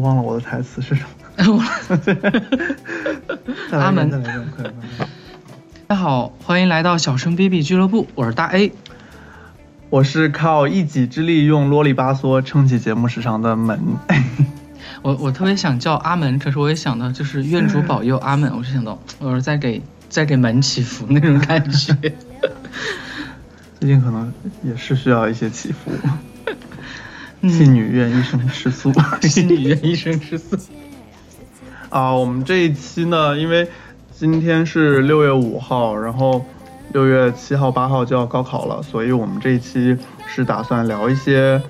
[0.00, 1.04] 我忘了我的台词是什
[1.36, 1.62] 么。
[3.78, 4.10] 阿门。
[4.10, 8.72] 大家好，欢迎来到小声 baby 俱乐部，我是大 A。
[9.90, 13.78] 我是靠一己之力用啰里吧嗦撑起节目时长的门。
[15.02, 21.94] 我我特别想叫阿门，可是我也想到就是愿主保佑阿门， 我就想到我是在给在给门祈福那种感觉。
[23.78, 25.90] 最近可能也是需要一些祈福。
[27.42, 28.92] 嗯信女愿一生吃素。
[29.22, 30.56] 信女愿一生吃素。
[31.88, 33.66] 啊，我们这一期呢，因为
[34.12, 36.44] 今天是六月五号，然后
[36.92, 41.60] 六月七号、八号就要高考了，所以我们这一期是打算聊一些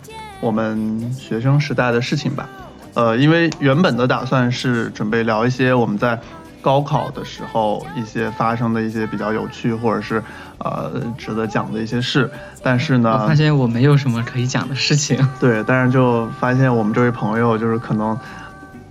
[0.41, 2.48] 我们学生时代的事情吧。
[2.95, 6.19] 呃，因为原本的打算是准备聊一些我们在
[6.62, 10.22] 高考的时候一些发生的一些比较有趣或者是
[10.58, 12.30] 呃值得讲的一些事，
[12.62, 15.17] 但是呢，我发现我没有什么可以讲的事情。
[15.41, 18.19] 对，但是就发现我们这位朋友就是可能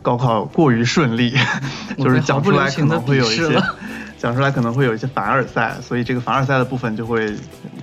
[0.01, 1.33] 高考过于顺利，
[1.97, 3.61] 就是讲出来可能会有一些
[4.17, 7.33] 讲出来可能会有一些凡尔赛，所以这个凡尔赛的部分就会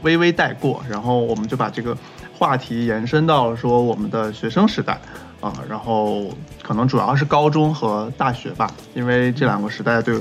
[0.02, 1.96] 微微带过，然后我们就把这个
[2.36, 5.00] 话题延伸到说我们的学生时代
[5.40, 6.26] 啊，然后
[6.62, 10.20] 可能主要是高中和大学吧，因为这两个时代对，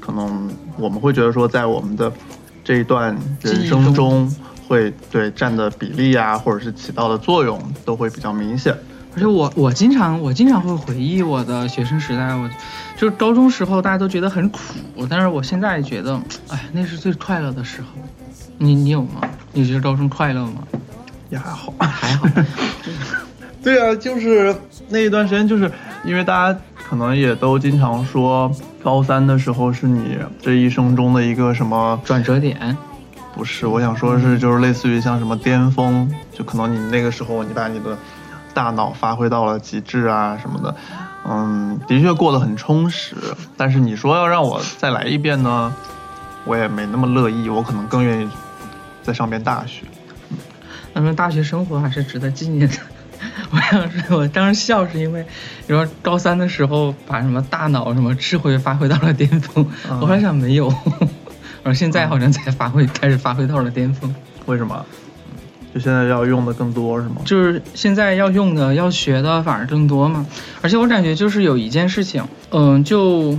[0.00, 2.12] 可能我们会觉得说在我们的
[2.62, 4.28] 这一段人生中
[4.66, 8.76] 会对占的比例啊，或者是起到的作用都会比较明显。
[9.14, 12.50] 而且我我经常我经常会回忆我的学生时代，我
[12.96, 14.60] 就是高中时候大家都觉得很苦，
[15.08, 17.88] 但是我现在觉得，哎，那是最快乐的时候。
[18.58, 19.20] 你你有吗？
[19.52, 20.66] 你觉得高中快乐吗？
[21.30, 22.28] 也还好，还好。
[23.64, 24.54] 对啊，就是
[24.90, 25.72] 那一段时间，就是
[26.04, 31.98] 因为大家可能也都经常说，高三的时候是你这一生中的一个什么？
[32.04, 32.76] 转折点，
[33.34, 37.96] 不是，我想说的是，就是类似于像什么巅峰，就可能你那个时候你把你的
[38.52, 40.76] 大脑发挥到了极致啊什么的，
[41.26, 43.16] 嗯，的确过得很充实。
[43.56, 45.74] 但是你说要让我再来一遍呢，
[46.44, 48.28] 我也没那么乐意，我可能更愿意
[49.02, 49.86] 再上遍大学。
[50.92, 52.76] 那说大学生活还是值得纪念的。
[53.50, 55.24] 我想说，我当时笑是因为，
[55.66, 60.66] 你说高三的时候把什么大脑、什么智慧发挥到了巅峰，嗯我还想没有，
[61.62, 64.14] 我说现在好像才发挥，开始发挥到了巅峰。
[64.46, 64.84] 为什么？
[65.74, 67.16] 就现在要用的更多是吗？
[67.24, 70.24] 就是现在要用的、要学的反而更多嘛。
[70.62, 73.36] 而且我感觉就是有一件事情，嗯，就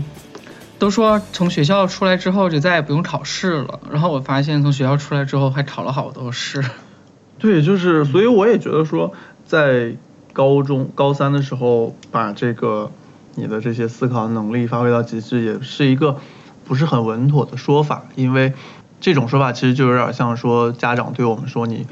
[0.78, 6.62] 都说从学校出来之后就再也不用考试了，然后我发现从学校出来之后还考了好多试。
[7.40, 9.14] 对，就是，所以我也觉得说，
[9.56, 9.96] 在
[10.34, 12.92] 高中高三的时候，把这个
[13.36, 16.18] 你的这些思考能力发挥到极致，也是一个
[16.66, 18.52] 不是很稳妥的说法，因为
[19.00, 21.88] 这种说法其实就有点像说家长对我们说，你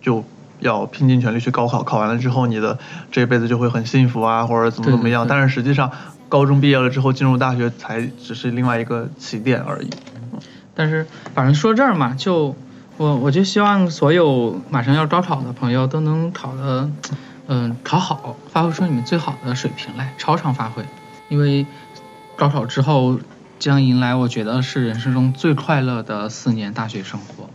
[0.00, 0.22] 就
[0.60, 2.78] 要拼尽全力去高考，考完了之后，你的
[3.10, 5.26] 这辈子就会很幸福啊，或者怎么怎么样。
[5.28, 5.90] 但是实际上，
[6.28, 9.90] 高中毕业了之后进入大学，才只是另外一个起点而已。
[10.72, 11.04] 但是
[11.34, 12.54] 反正说这儿嘛，就
[12.98, 16.90] 我我就希望所有马上要高考的朋友都能考的，
[17.46, 20.82] 嗯、考好，发挥出你们最好的水平来，超常发挥。
[21.28, 21.66] 因为
[22.36, 23.18] 高考之后
[23.58, 27.50] 将迎来，我觉得是人生中最快乐的四年大学生活。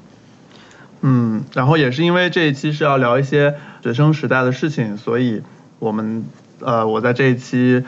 [1.02, 5.42] 嗯，然后也是因为这一期是要聊一些学生时代的事情，所以
[5.80, 6.26] 我们
[6.60, 7.84] 呃，我在这一期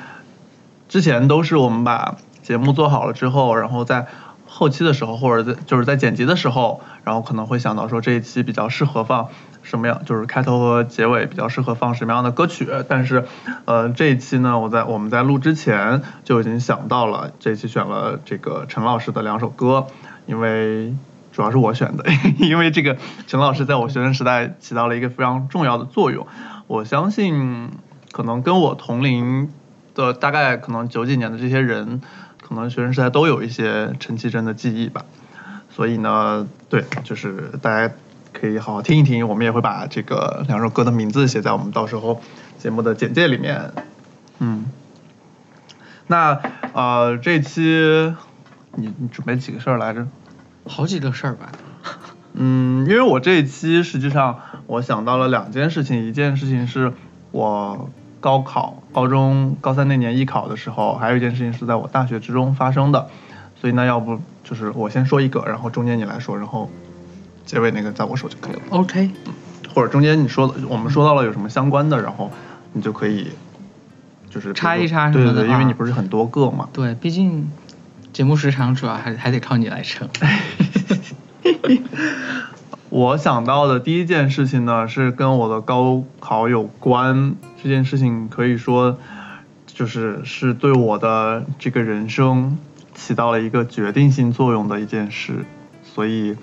[0.89, 4.07] 之前都是我们把节目做好了之后，然后在
[4.55, 9.29] 后期的时候，或者在就是在剪辑的时候，然后可能会想到说这一期比较适合放
[9.63, 12.69] 什么样，就是开头和结尾比较适合放什么样的歌曲。
[12.87, 13.25] 但是，
[13.65, 19.87] 呃，这一期呢，我在我们在录之前就已经想到了，这一期选了这个陈老师的两首歌，
[20.27, 20.93] 因为
[21.31, 22.05] 主要是我选的，
[22.37, 26.27] 因为这个陈老师在我学生时代起到了一个非常重要的作用。
[26.67, 27.71] 我相信，
[28.11, 29.49] 可能跟我同龄
[29.95, 32.01] 的大概可能九几年的这些人，
[32.47, 35.05] 可能学生时代都有一些陈绮贞的记忆吧。
[35.69, 37.93] 所以呢，对，就是大家
[38.31, 42.21] 可以好好听一听，我们也会把这个两首歌的名字写在我们到时候
[42.59, 43.71] 节目的简介里面。
[44.37, 44.65] 嗯，
[46.05, 46.39] 那
[46.73, 48.13] 呃，这期
[48.75, 50.05] 你你准备几个事儿来着？
[50.67, 51.51] 好几个事儿吧。
[52.33, 56.93] 嗯，因为我这一期实际上我想到了两件事情，一件事情是
[57.31, 57.89] 我
[58.23, 63.09] 高考高中高三那年艺考的时候，还有一件事情是在我大学之中发生的，
[63.59, 66.69] 所以那，要不就是我先说一个，然后中间你来说，然后
[67.45, 69.11] 结尾那个在我手就可以了，OK，
[69.75, 72.31] 或者中间你说的我们说到了有什么相关的，然后
[72.71, 73.27] 你就可以
[74.29, 77.51] 就是插一插什对对对，因为你不是很多个嘛，对，毕竟
[78.13, 80.07] 节目时长主要还还得靠你来撑。
[82.93, 87.33] 我想到的第一件事情呢，是跟我的高考有关。
[87.63, 88.99] 这件事情可以说，
[89.65, 92.55] 就是是对我的这个人生
[92.93, 95.43] 起到了一个决定性作用的一件事，
[95.83, 96.37] 所以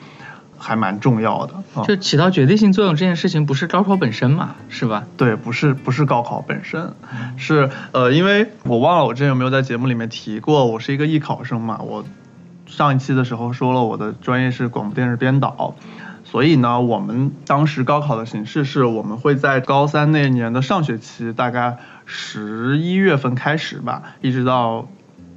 [0.58, 1.55] 还蛮重要的。
[1.75, 5.05] 啊就起到决定性作用这件事情，不是高考本身嘛，是吧？
[5.17, 6.94] 对，不是不是高考本身，
[7.37, 12.05] 是呃，因为我忘了我之前有没有在节目里面提过，我是一个艺考生嘛，我
[12.67, 15.76] 上一期的时候说了我的专业是广播电视编导，
[16.31, 24.88] 所以呢，我们当时高考的形式是我们会在高三那年的上学期，大概十一月份开始吧，一直到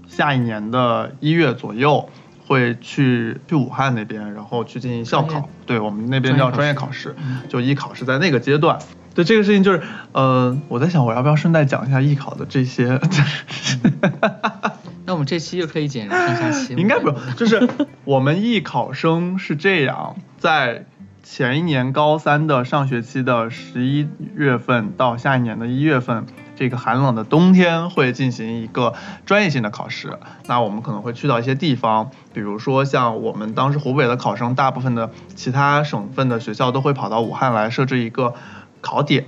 [0.07, 2.09] 下一年的一月左右。
[2.45, 8.77] 会去去武汉那边，然后去进行校考，对我们那边叫专业考试，嗯就艺考是在那个阶段。
[9.15, 9.81] 对这个事情就是，
[10.11, 12.99] 呃，我在想我要不要顺带讲一下艺考的这些，
[15.13, 16.81] 那我们这期就可以简单上下期吗。
[16.81, 17.69] 应该不用，就是
[18.03, 20.85] 我们艺考生是这样，在
[21.21, 26.25] 前一年高三的上学期的十一月份到下一年的一月份，
[26.55, 28.95] 这个寒冷的冬天会进行一个
[29.27, 30.17] 专业性的考试。
[30.47, 38.33] 那我们可能会去到一些地方，比如说像我们当时湖北的考生，大部分的其他省份的学校都会跑到武汉来设置一个
[38.81, 39.27] 考点。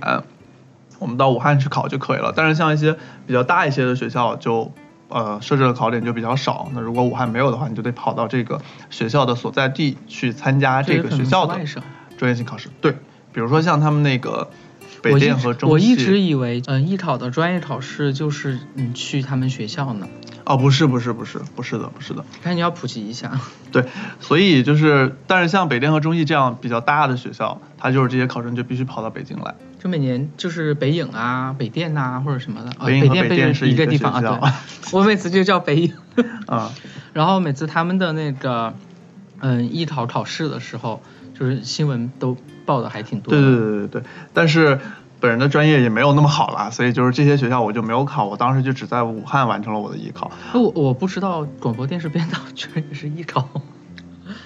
[0.98, 2.32] 我们到武汉去考就可以了。
[2.34, 2.96] 但是像一些
[3.26, 4.72] 比较大一些的学校就，
[5.08, 6.68] 呃设置的考点就比较少。
[6.74, 8.60] 那如果武汉没有的话，你就得跑到这个
[8.90, 11.58] 学校的所在地去参加这个学校的
[12.16, 12.68] 专业性考试。
[12.80, 12.92] 对，
[13.32, 14.50] 比如说像他们那个
[15.06, 20.06] 北我一电和中我一直以为，嗯、艺考的专业考试就是你去他们学校呢。
[20.44, 23.40] 哦，不是不是不是不是的不是的，看你要普及一下。
[23.72, 23.84] 对，
[24.20, 29.54] 所以就是，但是像北电和中戏这样比较大的学校，它就是这些考生就必须跑到北京来。
[29.82, 32.70] 就每年就是北影啊、北电呐、或者什么的。
[32.78, 34.52] 啊、北影和电北电是一一个个地方啊，对。
[34.92, 35.92] 我每次就叫北影。
[36.46, 36.72] 啊、
[37.12, 38.72] 然后每次他们的那个，
[39.40, 41.02] 嗯，艺考考试的时候，
[41.38, 43.40] 就是新闻都报的还挺多的。
[43.40, 44.02] 对对对对对，
[44.32, 44.78] 但是
[45.20, 50.30] 本人的专业也没有那么好啦，所以就是这些学校我就没有考，我当时就只在武汉完成了我的艺考。
[50.52, 53.48] 那我我不知道广播电视编导 居然也是艺考，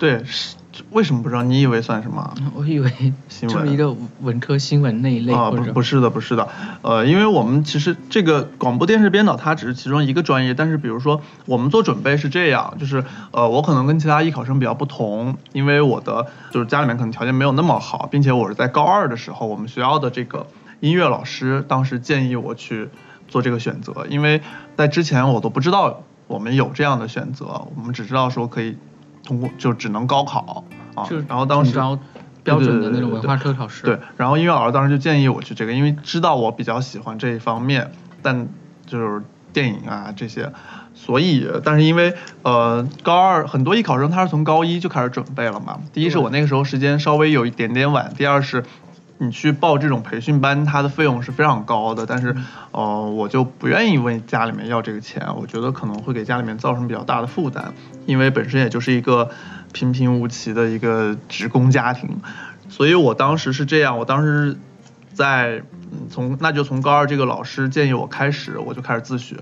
[0.00, 0.56] 对，是
[0.92, 1.42] 为什么不知道？
[1.42, 2.34] 你以为算什么？
[2.56, 2.90] 我以为
[3.28, 6.48] 新闻这么一个文科新闻那一类，啊，不不是的，不是的，
[6.80, 20.46] 呃，因为我们其实这个广播电视编导它只是其中一个专业，但是比如说我们做准备是这样，就是呃，我可能跟其他艺考生比较不同，因为我的就是家里面可能条件没有那么好，并且我是在高二的时候，我们学校的这个
[20.80, 22.88] 音乐老师当时建议我去
[23.28, 24.40] 做这个选择，因为
[24.78, 28.78] 在之前我都不知道我们有这样的选择，我们只知道说可以
[29.24, 30.64] 通过就只能高考
[30.94, 32.02] 啊就，然后当时统招
[32.42, 33.84] 标准的那种文对对对对化课考试。
[33.84, 37.90] 对，然后音乐老师当时就建议我去这个，因为知道我比较喜欢这一方面，
[38.22, 38.48] 但
[38.86, 39.22] 就是
[39.52, 40.50] 电影啊这些，
[40.94, 48.64] 所以但是因为呃高二很多艺考生他是从高一就开始准备了嘛，第一是我那个时候时间稍微有一点点晚，第二是。
[49.22, 52.34] 你去报这种培训班，它的费用是非常高的，但是，
[52.72, 57.74] 呃，我就不愿意问家里面要这个钱，我觉得可能会给家里面造成比较大的负担，
[58.06, 59.28] 因为本身也就是一个
[59.74, 62.08] 平平无奇的一个职工家庭，
[62.70, 64.56] 所以我当时是这样，我当时
[65.12, 65.62] 在
[66.08, 69.36] 从那就从高二这个老师建议我开始，我就开始自学，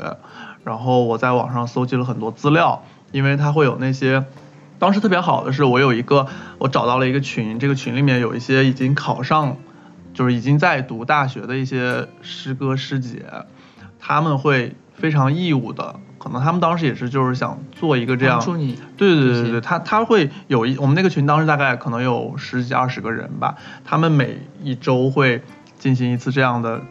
[0.65, 4.25] 然后我在网上搜集了很多资料，因为它会有那些。
[4.81, 9.57] 当时特别好的是我有一个，我找到了一个群，这个群里面有一些已经考上，
[10.19, 13.25] 就是已经在读大学的一些师哥师姐，
[14.01, 18.41] 他们会非常义务的，可能他们当时也是就是想做一个这样
[18.97, 25.41] 对对对对，他他会有一我们那个群当时大概可能有十几二十个人吧，他们每一周会
[25.79, 26.83] 进行一次这样的，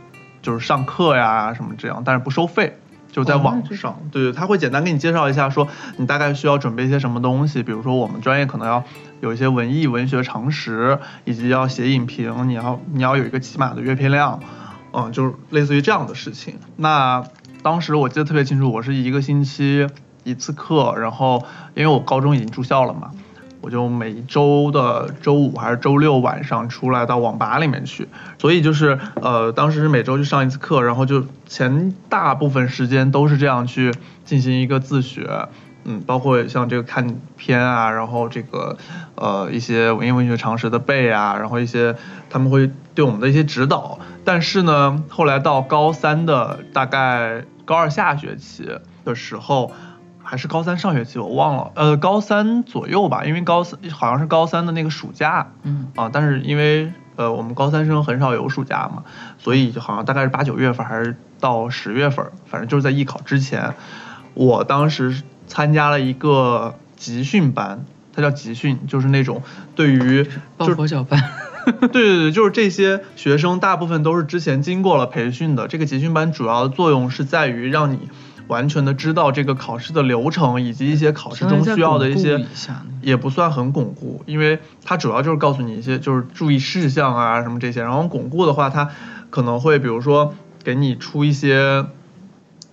[0.41, 2.77] 就是上课呀什么这样，但是不收费。
[3.11, 8.83] 就在网上，对对，他会简单给你介绍一下，说你大概需要准备一些什么东西，比如说我们专业可能要
[9.21, 14.39] 有一些文艺文学常识，以及要写影评，你要你要有一个起码的阅片量，
[14.93, 16.55] 嗯，就是类似于这样的事情。
[16.75, 17.23] 那
[17.63, 19.87] 当时我记得特别清楚，我是一个星期
[20.23, 23.11] 一次课，然后因为我高中已经住校了嘛，
[23.67, 28.07] 我就每周的周五还是周六晚上出来到网吧里面去，
[28.39, 33.93] 所以就是呃，当时是每周去上一次课，然后就前大部分时间都是这样去
[34.23, 35.49] 进行一个自学。
[35.83, 38.77] 嗯，包括像这个看片啊，然后这个
[39.15, 41.93] 呃一些文言文学常识的背啊，然后一些
[42.29, 43.99] 他们会对我们的一些指导。
[44.23, 48.69] 但是呢，后来到高三的大概高二下学期
[49.03, 49.73] 的时候，
[50.27, 59.03] 还是高三上学期我忘了，呃高三左右吧，因为高三好像是高三的那个暑假嗯，啊，但是因为呃我们高三生很少有暑假嘛，
[59.37, 63.73] 所以好像大概是八九月份还是到十月份，反正就是在艺考之前，
[64.33, 69.41] 我当时参加了一个集训班，它叫集训，就是那种
[69.75, 71.23] 对于抱佛脚班。
[71.67, 75.67] 对对对，就是这些学生大部分都是之前经过了培训的。
[75.67, 78.09] 这个集训班主要的作用是在于让你
[78.47, 82.45] 完全的知道这个考试的流程以及一些考试中需要的一些，
[83.01, 87.81] 也不算很巩固，因为它主要就是告诉你一些就是注意事项啊什么这些。
[87.81, 88.89] 然后巩固的话，它
[89.29, 91.85] 可能会比如说给你出一些，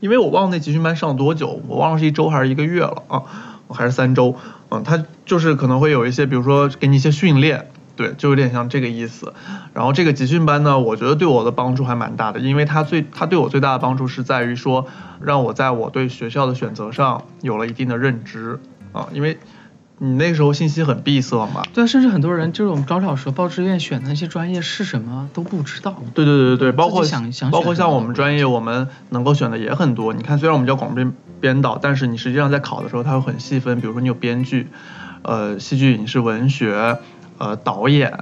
[0.01, 3.23] 因为我忘了那集训班上多久，我忘了是一周还是一个月了啊，
[3.69, 4.37] 还是三周，
[4.71, 7.71] 嗯，它就是可能会有一些，比如说给你一些训练。
[7.97, 9.33] 对，就有点像这个意思。
[9.73, 14.87] 然后这个集训班呢，我觉得对我的帮助还蛮大的，因为它最它对我最大的帮助是在于说，
[15.21, 18.59] 让我在我对学校的选择上有了一定的认知
[18.93, 19.39] 啊，因为
[19.99, 21.63] 你那时候信息很闭塞嘛。
[21.73, 26.03] 对，甚至很多人就是我们高考时候报志愿选的那些专业是什么都不知道。
[26.15, 30.13] 对对对对对，包括想想包括像我们专业，我们能够选的也很多。
[30.13, 34.67] 你看，虽然我们叫广编编导，但是你实际上在考的时候，它会很细分，比如说你有编剧，
[35.23, 36.99] 呃，戏剧影视文学。
[37.39, 38.13] 呃，导演，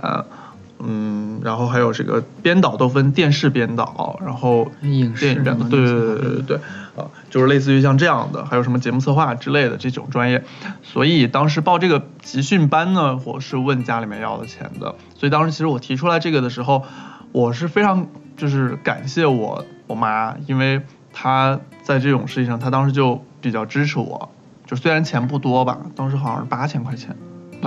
[0.78, 6.56] 嗯，然后还有这个编导都分电视编导，然后影视编导，对对对对对对，
[6.96, 10.42] 啊，就是类似于像这样的，还有什么节目策划之类的这种专业。
[10.82, 14.94] 所以当时报这个集训班呢，我是问家里面要的钱的。
[15.16, 16.84] 所以当时其实我提出来这个的时候，
[17.30, 20.80] 我是非常就是感谢我我妈，因为
[21.12, 24.30] 她在这种事情上，她当时就比较支持我。
[24.66, 27.14] 就虽然钱不多吧，当时好像是八千块钱。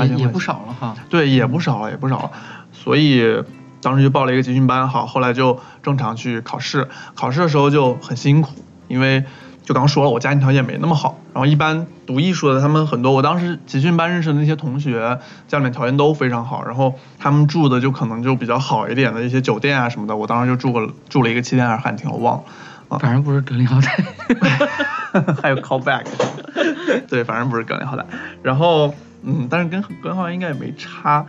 [0.04, 2.32] 也也不少了哈，对，也不少了，也不少了，
[2.74, 3.44] 所以
[3.82, 8.52] 当时就报了一个集训班，好，后来就正常去考试，考试的时候就很辛苦，
[8.88, 9.24] 因为
[9.64, 22.44] 就刚说了，我家庭条件没那么好，然后一般读艺术的他们很多，我当时集训班认识的那些同学，家里面条件都非常好，然后他们住的就可能就比较好一点的一些酒店啊什么的，我当时就住过住了一个七天还是汉庭，我忘了，
[22.90, 24.04] 啊，反正不是格林豪泰，
[25.42, 26.06] 还有 callback，
[27.08, 28.06] 对，反正不是格林豪泰，
[28.42, 28.94] 然后。
[29.26, 31.26] 嗯，但是跟跟好像应该也没差，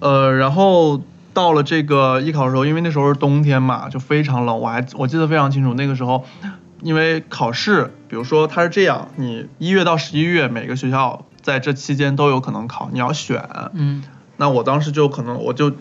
[0.00, 1.00] 呃，然后
[1.32, 4.60] 到了这个艺考的时候，因为那时候是冬天嘛，就非常冷。
[4.60, 6.24] 我还我记得非常清楚，那个时候，
[6.82, 13.48] 因为考试，比如说它是这样，你一月到十一月每个学校在这期间都有可能考，你要选。
[13.72, 14.02] 嗯。
[14.36, 15.72] 那我当时就可能我就，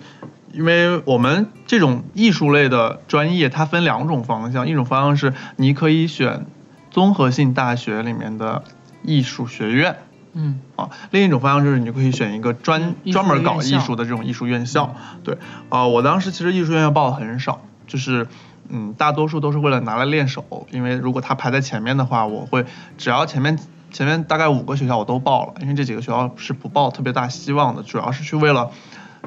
[0.52, 6.46] 因为我们这种艺术类的专业，它分两种方向，一种方向是你可以选
[6.90, 8.64] 综合性大学里面的
[9.04, 9.98] 艺术学院。
[10.34, 14.96] 嗯啊，另一种方向就是你可以选一个专专门搞艺术的这种艺术院校。
[15.24, 15.38] 对，
[15.70, 18.28] 啊，我当时其实艺术院校报的很少，就是
[18.70, 22.66] 嗯，大多数都是为了拿来练手，因为如果它排在前面的话，我会
[22.98, 23.58] 只要前面
[23.92, 28.70] 前面大概五个学校我都报了，因为这几个学校是不抱特别大希望的，主要是去为了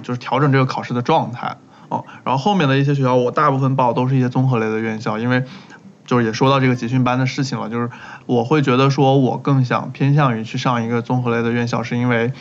[0.02, 1.56] 就是调整这个考试的状态。
[1.88, 5.44] 哦，然后后面的一些学校我大部分报都是一些综合类的院校，因为。
[6.10, 7.88] 就是也说到这个集训班的事情了，就是
[8.26, 12.32] 我会觉得说，我更想偏向于去上一个综合类的院校，是因为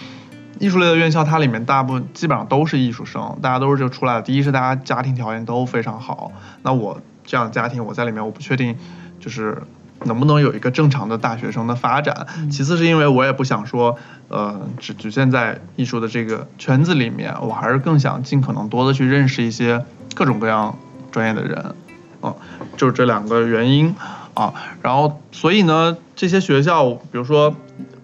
[0.58, 4.24] 艺术类的院校它里面大部分基本上都是艺术生，大家都是就出来的。
[4.24, 6.32] 第一是大家家庭条件都非常好，
[6.64, 8.76] 那我这样的家庭我在里面我不确定
[9.20, 9.62] 就是
[10.04, 12.26] 能不能有一个正常的大学生的发展。
[12.50, 13.96] 其次是因为我也不想说，
[14.30, 19.86] 呃，只局限在艺术的这个圈子里面，我还是更想尽可能多的去认识一些
[20.16, 20.76] 各种各样
[21.12, 21.76] 专业的人。
[22.22, 22.36] 啊，
[22.78, 23.96] 就是这两个原因
[24.34, 27.56] 啊，然后所以呢，这些学校，比如说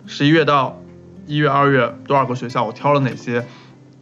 [0.05, 0.77] 十一月到
[1.27, 3.45] 一月、二月多少个学校，我挑了哪些？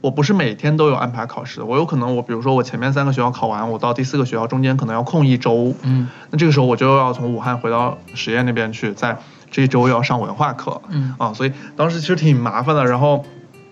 [0.01, 9.17] 我不是每天都有安排考试，我有可能我比如说我前面三个学校考完，我到第四个学校中间可能要空一周，嗯，那这个时候我就要从武汉回到实验那边去，在
[9.49, 12.85] 这一周要上文化课，嗯，啊，所以当时其实挺麻烦的。
[12.85, 13.23] 然后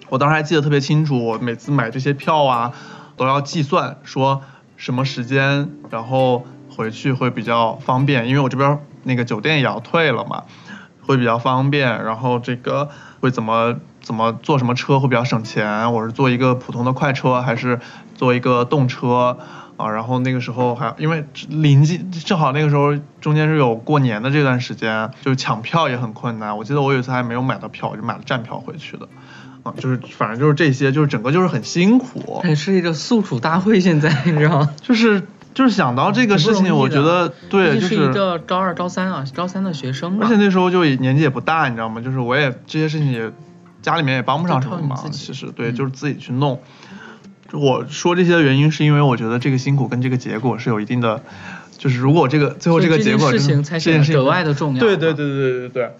[0.07, 2.71] 我当时还记得特别清楚，我每次买这些票啊，
[3.17, 4.41] 都要计算说。
[4.81, 10.45] 什么时间，然后回去会比较方便，因为我这边那个酒店也要退了嘛，
[11.05, 12.03] 会比较方便。
[12.03, 15.93] 然后这个会怎么怎么坐什么车会比较省钱？
[15.93, 17.79] 我是坐一个普通的快车，还是
[18.15, 19.37] 坐一个动车
[19.77, 19.87] 啊？
[19.87, 26.57] 然后那个时候还因为临近正好那个时候中间是有过年的这段时间，就抢票也很困难。
[26.57, 29.07] 我记得我有一次还没有买到票，我就买了站票回去的。
[29.63, 32.41] 啊，就是反正就是这些，就是整个就是很辛苦。
[32.43, 34.73] 也是一个诉苦大会，现在你知道吗？
[34.81, 35.21] 就是
[35.53, 40.17] 就是想到这个事情，我觉得对，就是一个高二、高三啊，高三的学生。
[40.21, 42.01] 而且那时候就年纪也不大，你知道吗？
[42.01, 43.31] 就是我也这些事情也
[43.81, 46.59] 家里面也帮不上什么忙，其实对，就是自己去弄。
[47.53, 51.21] 我说这些的原因是因为我觉得这个辛苦跟这个结果是有一定的，
[51.77, 54.79] 就是如果这个最后这个结果，这件事情才显得格外的重要。
[54.79, 55.91] 对对对对对对对。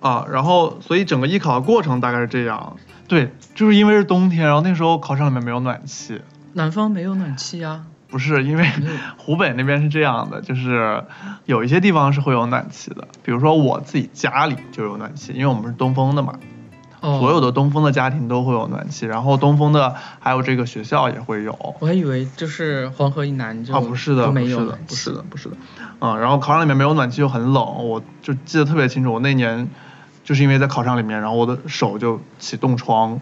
[0.00, 2.76] 啊，然后所以整个艺考的过程大概是这样。
[3.06, 6.20] 对，就是因为是冬天，然后那时候考场里面没有暖气。
[6.54, 7.84] 南方没有暖气啊？
[8.08, 8.66] 不是，因为
[9.16, 11.04] 湖北那边是这样的，就是
[11.44, 16.34] 有一些地方是会有暖气的，比如说我自己家里就有暖气，因为我们是东风的嘛。
[17.00, 21.74] 哦所有的东风的家庭都会有暖气，然后东风的还有这个学校也会有。
[21.80, 25.56] 我还以为就是黄河以南就啊，不是的，都不是的不是的，不是的，
[26.00, 29.68] 嗯，然后考场里面没有暖气又很冷，我就记得特别清楚，我那年
[30.24, 33.18] 就是因为在考场里面，然后我的手就起冻疮，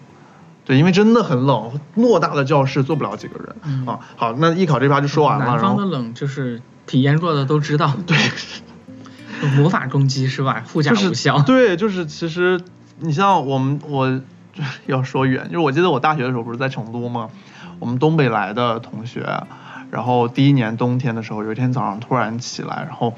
[0.64, 4.00] 对，因为真的很冷，偌大的教室坐不了几个人、嗯啊。
[4.16, 8.16] 好，那艺考这趴就说完了，南方的冷就是体验过的都知道，对，
[9.56, 10.64] 魔法攻击是吧？
[10.72, 11.30] 护甲就是。
[11.46, 12.60] 对，就是其实
[13.00, 14.20] 你像我们我
[14.86, 17.30] 要说远，就是我记得我大学的时候不是在成都吗？
[17.78, 19.24] 我们东北来的同学，
[19.90, 23.14] 然后第一年冬天的时候，有一天早上突然起来，然后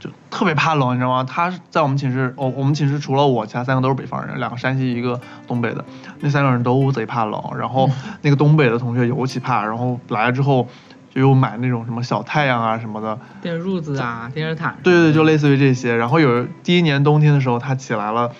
[0.00, 1.24] 就特别怕冷，你知道吗？
[1.24, 5.84] 他在我们寝室，我、我们寝室除了我，其他三个都是北方人，两个山西，一个东北的，
[6.20, 7.90] 那三个人都贼怕冷，然后
[8.22, 10.66] 那个东北的同学尤其怕，然后来了之后
[11.10, 14.78] 就又买那种什么小太阳啊什么的，电褥子啊，电热毯。
[14.82, 15.94] 对对对，就类似于这些。
[15.94, 18.32] 然后有第一年冬天的时候，他起来了，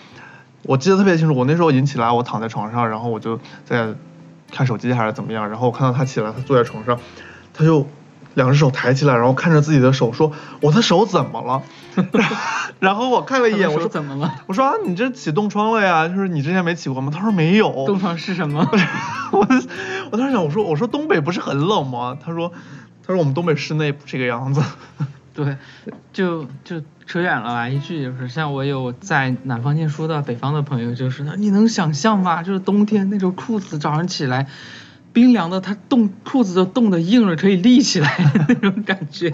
[0.65, 1.35] 我记得特别清楚。
[1.35, 3.95] 我那时候已经起来，我躺在床上，然后我就在
[4.51, 5.49] 看手机还是怎么样。
[5.49, 6.99] 然后我看到他起来，他坐在床上，
[7.53, 7.87] 他就
[8.35, 11.63] 两只手抬起来，然后看着自己的手说：“我的手怎么了？”
[12.81, 14.35] 然后我看了一眼，我说：“怎么了？
[14.47, 16.09] 我说啊，你这起冻疮了呀？
[16.09, 17.85] 就是你之前没起过吗？”他说没有。
[17.87, 18.69] 冻疮是什么？
[19.33, 19.47] 我
[20.11, 22.19] 我当时想，我说我说东北不是很冷吗？
[22.21, 22.51] 他说
[23.07, 24.63] 他说我们东北室内不这个样子。
[25.35, 25.57] 对，
[26.13, 32.43] 就就扯远了来一句，就是像我有在南方念书的北方的朋友，就是你能想象吗？
[32.43, 34.49] 就是冬天那种裤子早上起来
[35.13, 39.33] 冰凉的，它冻裤子都冻得硬了，可以立起来那种感觉。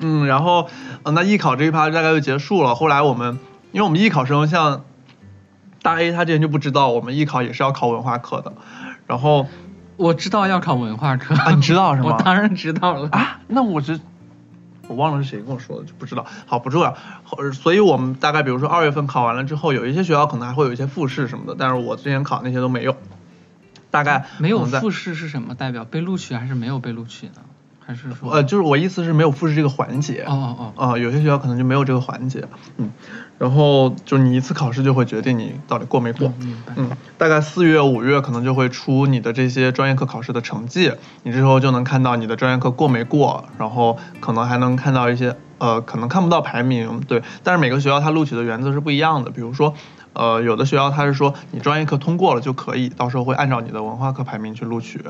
[0.00, 0.68] 嗯，然后
[1.02, 2.74] 呃，那艺考这一趴大概就结束了。
[2.74, 3.38] 后来我们，
[3.72, 4.84] 因为我们艺考生像
[5.82, 8.52] 大 A 他之前就不知道，我们艺考也是要考文化课的。
[9.06, 9.48] 然后
[9.96, 12.10] 我知道要考文化课啊，你知道是吗？
[12.16, 13.98] 我当然知道了啊，那我这
[14.88, 16.26] 我忘了是谁跟我说的，就不知道。
[16.46, 16.96] 好，不重要。
[17.24, 22.96] 后所以我们大概比如说二月份考完了之后，有一些学校可能还会有一些复试什么的，但是我之前考那些都没有。
[23.90, 25.54] 大概没有复试是什么？
[25.54, 27.34] 代表被录取还是没有被录取呢？
[27.84, 28.30] 还是说？
[28.30, 30.24] 呃，就是我意思是没有复试这个环节。
[30.26, 30.88] 哦哦哦。
[30.88, 32.44] 啊、有些学校可能就没有这个环节，
[32.76, 32.90] 嗯，
[33.38, 40.92] 然后就你一次考试就会决定你到底过没过，嗯嗯，大概四月五月可能就会出你的这些专业课考试的成绩，
[41.22, 49.74] 你这时候就能看到你的专业课过没过，然后可能还能看到一些呃，可能看不到排名，对，但是每个学校它录取的原则是不一样的，比如说。
[50.14, 55.02] 呃，有的学校它是说你专业课通过了就可以，到时候会按照你的文化课排名去录取。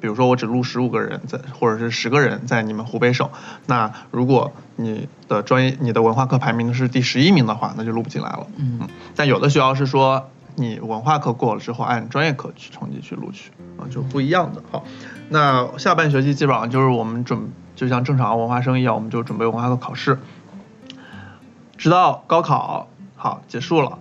[0.00, 3.28] 比如说我只录十五个人在，或者是十个人在你们湖北省，
[3.66, 8.46] 那如果你的专业你的文化课排名是第十一名的话，那就录不进来了。
[8.56, 14.62] 嗯但有的学校是说你文化课过了之后按专业课去成绩去录取，啊，就不一样的。
[14.70, 14.84] 好，
[15.28, 20.18] 那下半学期基本上就是我们准就像正常文化生一样，我们就准备文化课考试，
[21.76, 23.98] 直到高考好结束了。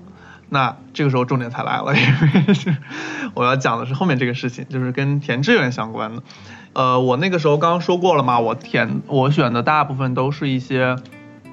[0.56, 2.76] 那这个时候重点才来了， 因为是
[3.34, 6.24] 我要讲的是后面这个事情，就是跟填志愿相关的。
[6.72, 10.96] 呃，我那个时候刚刚说过了嘛，我填我选的大部分都是一些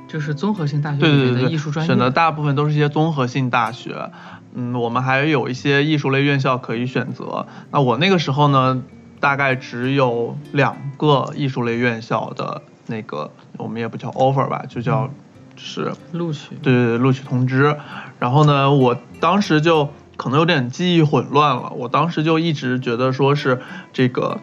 [0.06, 1.88] 就是综合性大学对里面对对艺术专业。
[1.88, 4.10] 选的大部分都是一些综合性大学。
[4.54, 7.46] 嗯，我们还有一些艺术类院校可以选择。
[7.72, 8.82] 那我那个时候呢，
[9.18, 15.10] 大概只有两个艺术类院校的那个，我们也不叫 offer 吧，就叫
[15.56, 16.54] 是录取。
[16.62, 17.76] 对对对，录取通知。
[18.18, 23.60] 然后呢，我当时就可能有点记忆混乱了，我当时就一直觉得说是
[23.92, 24.40] 这个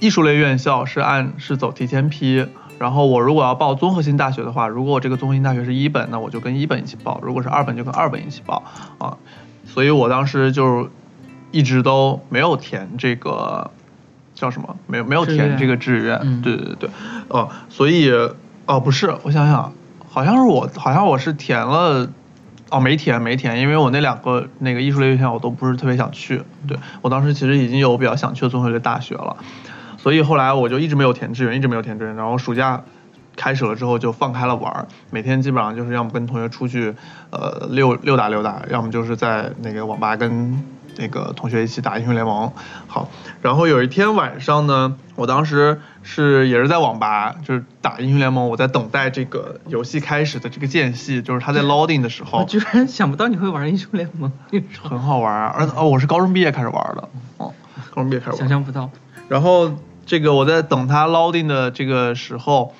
[0.00, 2.46] 艺术类院校是按是走提前批。
[2.78, 8.64] 然后我如果要报综合性大学的话，如果我这个综合性大学是一本，那我就跟一本一起报；如果是二本，就跟二本一起报
[8.96, 9.18] 啊。
[9.66, 10.88] 所以我当时就
[11.50, 13.70] 一直都没有填这个
[14.34, 16.18] 叫什么，没有没有填这个志愿。
[16.22, 16.90] 嗯对对对，
[17.28, 18.10] 哦、所以
[18.64, 19.70] 哦不是，我想想，
[20.10, 22.10] 好像是我好像我是填了。
[22.72, 26.40] 哦，没填没填，因为我那两个那个艺术类院校我都不是特别想去。
[26.68, 29.36] 对我当时其实已经有比较想去的综合类大学了，
[29.98, 32.14] 所以后来我就一直没有填志愿，一直没有填志愿。
[32.14, 32.80] 然后暑假
[33.34, 36.94] 开始了之后就放开了玩，每天基本上就是要么跟同学出去
[37.30, 40.62] 呃溜溜达溜达，要么就是在那个网吧跟
[41.00, 42.52] 那个同学一起打英雄联盟。
[42.86, 43.08] 好，
[43.40, 52.40] 然后有一天晚上呢，我当时是也是在网吧，就是打英雄联盟，我在等待这个游戏开始的这个间隙，就是他在 loading 的时候。
[52.40, 54.30] 我居然想不到你会玩英雄联盟，
[54.82, 57.08] 很好玩啊，而哦，我是高中毕业开始玩的，
[57.38, 57.52] 哦，
[57.90, 58.38] 高中毕业开始玩。
[58.38, 58.90] 想象不到。
[59.28, 59.72] 然后
[60.04, 62.74] 这个我在等他 loading 的这个时候，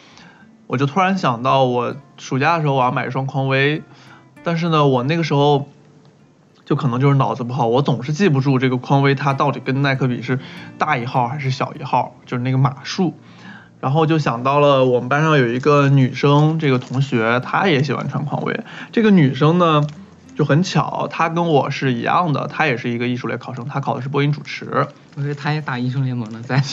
[0.66, 3.82] 我就突然想到，我暑假的时候我要买一双匡威，
[4.42, 5.68] 但是呢，我那个时候
[6.70, 10.38] 就可能就是脑子不好，我总是记不住这个匡威它到底跟耐克比是
[10.78, 13.18] 大一号还是小一号，就是那个码数。
[13.80, 18.60] 然后就想到了我们班上有一个女生，这个同学她也喜欢穿匡威。
[18.92, 19.84] 这个女生呢，
[20.36, 24.86] 就很巧，她跟我是一样的，她也是一个艺术类考生，她考的是播音主持。
[25.16, 26.62] 我觉得她也打英雄联盟了，在。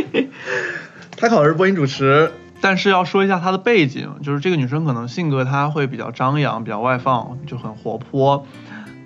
[1.16, 8.46] 她考的是播音主持，但是要说一下她的背景，就是这个女生可能性格她会比较张扬，比较外放，就很活泼。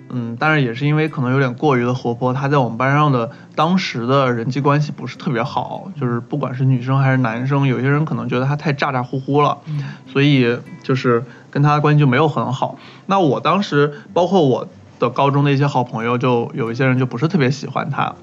[0.09, 9.57] 嗯，但是也是因为可能有点过于的活泼，她在我们班上的当时的人际关系不是特别好，就是不管是女生还是男生，有些人可能觉得她太咋咋呼呼了，
[10.05, 12.77] 所以就是跟她的关系就没有很好。
[13.07, 14.67] 那我当时包括我
[14.99, 18.13] 的高中的一些好朋友，就有一些人就不是特别喜欢她。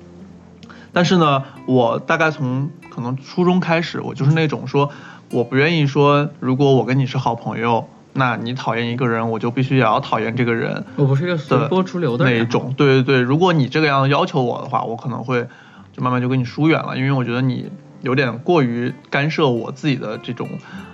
[0.92, 4.90] 但是呢，我大概从可能初中开始，我就是那种说，
[5.32, 10.84] 我不愿意说，如果我跟你是好朋友，那你讨厌一个人，我就必须也要讨厌这个人。
[10.96, 12.74] 我不是一个随波逐流的那一种。
[12.76, 15.46] 对对对，如果你这个样要求我的话，我可能会
[15.92, 17.70] 就慢慢就跟你疏远了，因为我觉得你
[18.02, 20.46] 有点过于干涉我自己的这种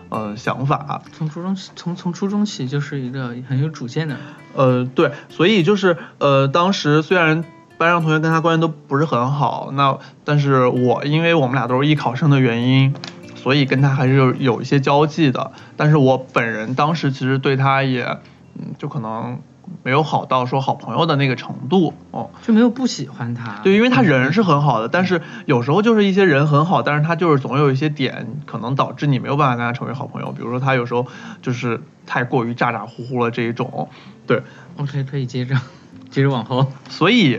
[0.08, 1.02] 呃想法。
[1.12, 4.16] 从初中从从初中起就是一个很有主见的。
[4.54, 7.44] 呃，对，所以就是呃，当时虽然。
[7.78, 12.92] 班上同学跟他关系都不是很好，那但是我因为我们俩都是艺考生的原因，
[13.40, 15.52] 所以跟他还是有一些交际的。
[15.76, 18.18] 但是我本人当时其实对他也，
[18.58, 19.40] 嗯，就可能
[19.82, 23.60] 没有好到说好朋友的那个程度哦，就没有不喜欢他。
[23.62, 30.32] 对，因为他人是很好的，但是有时候就是一些人很好，但是他就是总有一些点可能导致你没有办法跟他成为好朋友。
[30.32, 31.06] 比如说他有时候
[31.40, 33.88] 就是太过于咋咋呼呼了这一种。
[34.26, 34.42] 对
[34.76, 35.54] ，OK，可以接着。
[36.10, 37.38] 接着往后，所以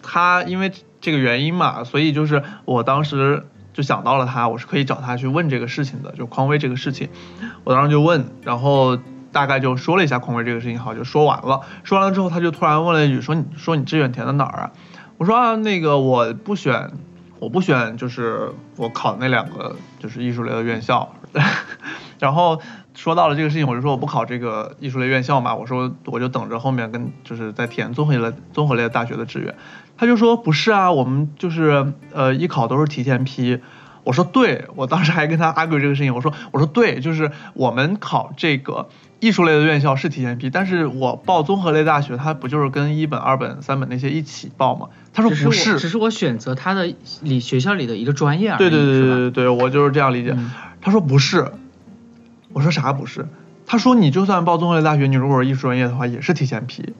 [0.00, 0.70] 他因为
[1.00, 3.44] 这个原因嘛，所以就是我当时
[3.76, 7.10] 就想到了他，我是可以找他去问这个事情的，就匡威这个事情，
[7.62, 8.96] 我当时就问，然后
[9.30, 14.72] 大概就说了一下匡威这个事情，好就说完了，说完了之后他就突然问了一句，说你说你志愿填的哪儿啊？
[15.18, 16.90] 我说啊那个我不选，
[17.38, 21.12] 我不选就是我考那两个就是艺术类的院校，
[22.18, 22.58] 然后。
[22.96, 29.54] 说到了这个事情，我就说我不考这个艺术类院校嘛，我说我就等着后面跟就是在填综合类综合类大学的志愿。
[29.96, 33.60] 他就说不是啊，我们就是呃艺考都是提前批。
[34.02, 38.88] 我说对，我当时还跟他 argue 这个事情，我说我说对，就是我们考这个
[39.20, 44.88] 艺术类的院校是提前批，但是我报综合类大学，他不就是跟一本、二本、三本那些一起报吗？
[45.12, 48.58] 他说不是，只是我选择他的里学校里的一个专业而已。
[48.58, 50.36] 对对对对对对，我就是这样理解。
[50.80, 51.52] 他说不是。
[52.56, 53.28] 我说啥不是？
[53.66, 56.94] 他说你就算报综合类大学，你如果是艺术专业的话，也是提前批。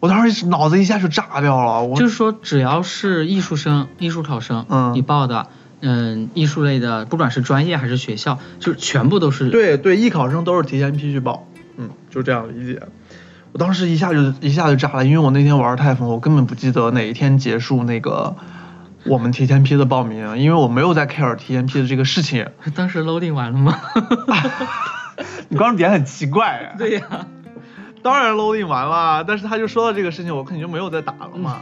[0.00, 1.84] 我当时脑子一下就炸掉了。
[1.84, 5.46] 我就是说，只要是艺术生、艺术考生，嗯，你报的，
[5.78, 9.48] 嗯，艺术类的，不管是专业还是学校，就全部都是。
[9.48, 11.46] 对对，艺考生都是提前批去报，
[11.76, 12.82] 嗯，就这样理解。
[13.52, 18.34] 我当时一下就一下就炸了，因为我那天玩太疯，我根本不记得哪一天结束那个。
[19.04, 22.46] 我们提前批的报名，因为我没有在 care 提前批的这个事情。
[22.74, 23.80] 当时 loading 完了吗？
[25.48, 26.74] 你刚刚点很奇怪。
[26.78, 27.26] 对呀，
[28.02, 31.60] 当然 loading 完了，但是他就说到这个事情，我肯定就没有再打了嘛。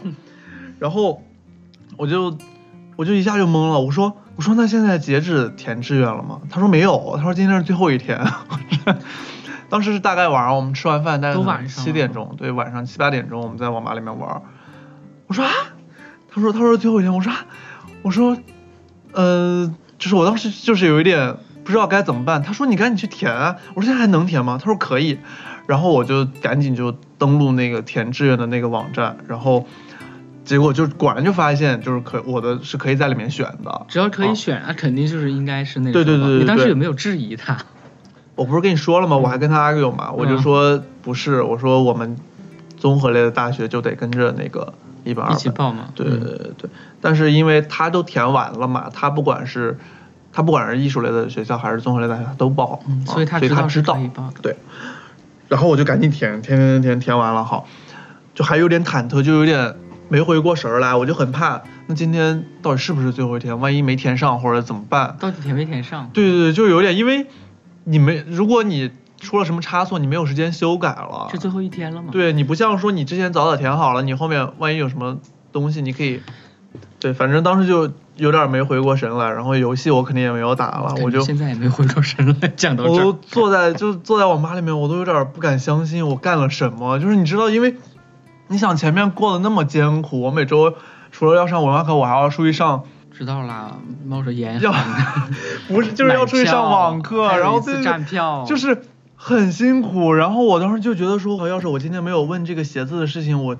[0.78, 1.22] 然后
[1.96, 2.36] 我就
[2.96, 6.40] 我就一下就懵了，我说我说那现在截止填志愿了吗？
[6.50, 8.20] 他说没有，他说今天是最后一天。
[9.70, 14.42] 当时是大概晚上我们吃完饭大概七点钟，对，晚上七八点钟我们在网吧里面玩。
[15.28, 15.52] 我说啊。
[16.38, 17.32] 他说：“他说最后一天。”我说
[18.02, 18.36] ：“我说，
[19.12, 23.56] 呃，就是我当时就是有一点不知道该怎么办。”他说：“你赶紧去填。”啊。
[23.74, 25.18] 我说：“现在还能填吗？”他说：“可以。”
[25.66, 29.66] 然后我就赶紧就登录那个填志愿的那个网站，然后
[30.44, 33.86] 结果就果然就发现就是可我的是可以在里面选的。
[33.86, 35.92] 只要可以选，那肯定就是应该是那个。
[35.92, 36.38] 对对对对。
[36.38, 37.58] 你当时有没有质疑他？
[38.34, 39.16] 我不是跟你说了吗？
[39.16, 42.16] 我还跟他 argue 嘛，我就说不是，我说我们
[42.78, 44.72] 综合类的大学就得跟着那个。
[45.08, 49.78] 一本二起报嘛，对对对对，但是因为他都填完了嘛，他不管是
[50.32, 53.48] 他不管是艺术类的学校还是综合类大学，他都报，所以他知
[53.82, 53.98] 道
[54.42, 54.56] 对，
[55.48, 57.66] 然后我就赶紧填填填填填完了，好，
[58.34, 59.74] 就还有点忐忑，就有点
[60.08, 63.58] 没回过神来，我就很怕，那今天到底是不是最后一天？
[63.58, 65.16] 万一没填上或者怎么办？
[65.18, 66.10] 到底填没填上？
[66.12, 67.26] 对对对，就有点，因为
[67.84, 68.90] 你没如果你。
[69.20, 71.28] 出了什么差错，你没有时间修改了。
[71.30, 72.08] 是最后一天了吗？
[72.12, 75.18] 对你不像说你之前早早填好了，你后面万一有什么
[75.52, 76.22] 东西，你可以，
[77.00, 87.74] 对，反正当时就有点没回过神来，然后游戏我肯定也没有打了，我就现在也没回过神来，讲到这，我都坐在就坐在网吧里面，我都有点不敢相信我干了什么，就是你知道，因为
[88.46, 90.74] 你想前面过得那么艰苦，我每周
[91.10, 92.84] 除了要上文化课，我还要出去上。
[93.10, 93.72] 知道啦，
[94.06, 94.60] 冒着烟。
[94.60, 94.72] 要
[95.66, 98.80] 不是就是要出去上网课， 然后站票，就是。
[99.20, 103.56] 很辛苦，然后我当时就觉得说，要是我今天没有问这个鞋子的事情，我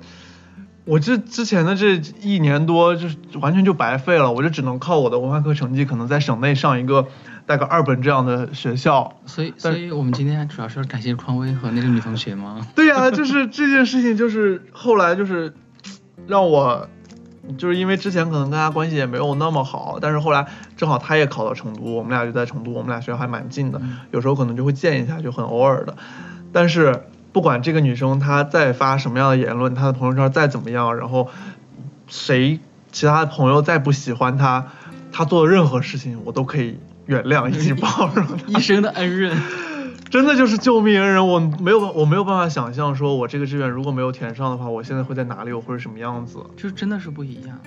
[0.85, 7.07] 我这之前的这一年多就是完全就白费了，我就只能靠我的文化课成绩，可能在省内上一个
[7.45, 9.17] 带个二本这样的学校。
[9.25, 12.65] 所以，所以我们今天主要是感谢匡威和那个女同学吗？
[12.73, 15.53] 对呀、就是这件事情，就是后来就是
[16.25, 16.87] 让我，
[17.57, 20.45] 就是因为之前可能跟他关系也没有那么好，但是后来
[20.77, 23.81] 正好他也考到成都，我们俩就在成都，我们俩学校还蛮近的，
[24.11, 25.95] 有时候可能就会见一下，就很偶尔的。
[26.51, 31.29] 但是不管这个女生她再发什么样的言论，她的朋友圈再怎么样，然后
[32.07, 32.59] 谁
[32.91, 34.67] 其他的朋友再不喜欢她，
[35.11, 38.35] 她做的任何事情我都可以原谅以及包容她。
[38.59, 39.37] 一生的恩人。
[40.09, 46.39] 真的就是救命恩人，我没有我没有办法想象，说我这个志愿如果没有填上的话，我现在会在哪里，我会是什么样子。
[46.57, 47.59] 就真的是不一样。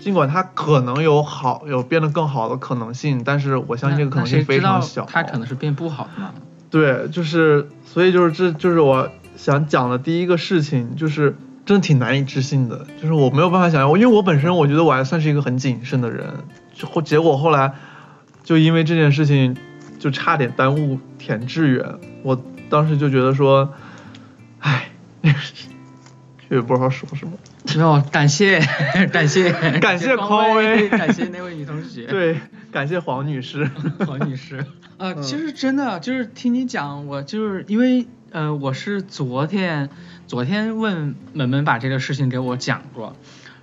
[0.00, 5.04] 尽管它可能有好有变得更好的可能性，但是我相信这个可能性非常小。
[5.04, 6.32] 他可能是变不好的嘛。
[6.70, 16.26] 对，就是所以就是这就是我想讲的第一个事情，就是真的挺难以置信的，就是我没有办法想象，因为我本身我觉得我还算是一个很谨慎的人，
[16.74, 17.72] 就后结果后来
[18.44, 19.56] 就因为这件事情
[20.06, 22.40] 就差点耽误填志愿，我
[22.70, 23.74] 当时就觉得说，
[24.60, 24.88] 唉，
[26.48, 27.32] 也不知道说什么。
[27.74, 28.60] 没有，感谢
[29.10, 29.50] 感谢
[29.82, 32.06] 感谢匡匡威感谢那位女同学。
[32.06, 32.36] 对，
[32.70, 33.68] 感谢黄女士。
[34.06, 34.64] 黄女士。
[34.96, 39.90] 呃，嗯其实真的就是听你讲，我就是因为呃，我是昨天
[40.28, 43.16] 昨天问门门把这个事情给我讲过。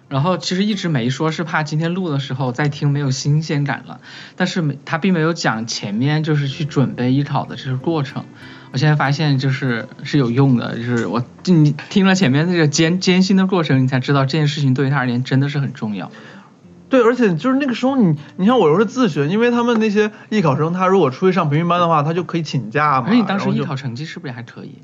[0.09, 3.99] 然后其实一直没说，是怕今天录的时候再听没有新鲜感了。
[4.35, 8.25] 但是没他并没有讲前面就是去准备艺考的这个过程。
[8.71, 16.11] 我现在发现就是是有用的，就是我你听了前面那个艰艰辛的过程，你才知道这件事情对于他而言真的是很重要。
[16.89, 23.07] 对，而且就是那个时候你，你像我又是自学，因为他们那些艺考生，他如果出去上培训班的话，他就可以请假嘛。
[23.07, 24.79] 而且你当时艺考成绩是不是也还可以？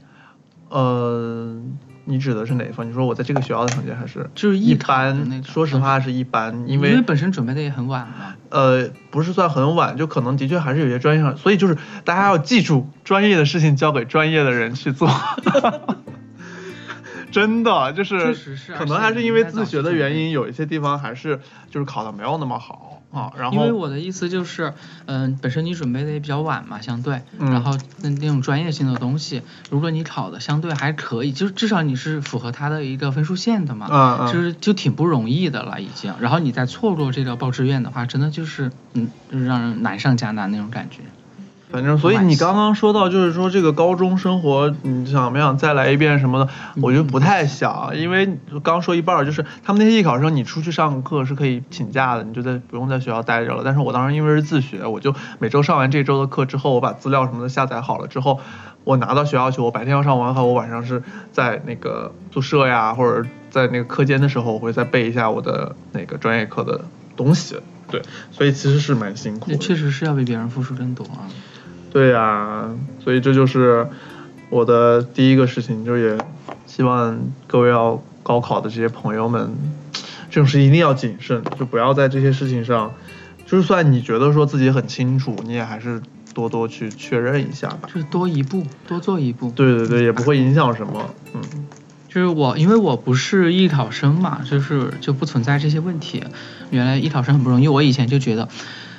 [0.70, 1.62] 呃，
[2.10, 2.90] 你指的是哪一方？
[2.90, 5.44] 你说我在这个学校的成绩还是就是艺考的那般？
[5.44, 8.36] 说实话是一般，因为因为本身准备的也很晚嘛。
[8.50, 15.08] 呃不是算很晚，就可能的确还是有些专业上，所以就是大家要记住，专业的事情交给专业的人去做。
[17.32, 18.36] 真的就是
[18.76, 23.32] 可能还是因为自学的原因，有一些地方还是就是考的没有那么好啊。
[23.38, 24.74] 然后因为我的意思就是，
[25.06, 36.14] 嗯、本身你准备的也比较晚嘛，相对，嗯然后那那种专业性的东西，如果你考的相对还可以，就是至少你是符合它的一个分数线的嘛，嗯嗯就是就挺不容易的了已经。
[36.20, 41.04] 然后你再错过这个报志愿的话，真的就是，嗯，就是让人难上加难那种感觉。
[41.72, 46.52] 反正，所以你刚刚说到，就是说这个高中生活，你想不想再来一遍什么的？
[46.82, 53.62] 我觉得不太想，因为刚说一半儿，就是他们那些艺考生，你出去上课是可以请假的，你就在不用在学校待着了。
[53.64, 58.40] 但是我当时因为是自学，我就每周上完这周的课之后，我把资料什么的下载好了之后，
[58.84, 66.82] 我拿到学校去，我白天要上完课，我晚上是在那个宿舍呀，或者在那个课间的时候，我会再背一下我的那个专业课的
[67.16, 67.58] 东西。
[67.92, 68.02] 对，
[68.32, 69.58] 所以其实是蛮辛苦的。
[69.58, 71.26] 确实是要比别人付出真多啊。
[71.92, 72.70] 对呀、
[73.04, 73.88] 所以这就是
[74.50, 76.18] 我的第一个事情，就也
[76.66, 79.52] 希望各位要高考的这些朋友们，
[80.30, 82.94] 这种事一定要谨慎，就不要在这些事情上，
[83.46, 86.02] 就算你觉得说自己很清楚，你也还是
[86.34, 87.90] 多多去确认一下吧。
[87.92, 89.52] 就是多一步，多做一步。
[89.56, 91.10] 对对对，也不会影响什么。
[91.34, 91.42] 嗯，
[92.08, 96.24] 就是我，因为我不是艺考生嘛，就是就不存在这些问题。
[96.70, 98.48] 原来艺考生很不容易，我以前就觉得，